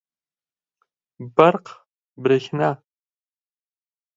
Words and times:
برق 1.35 1.65
√ 1.75 1.75
بريښنا 2.21 2.69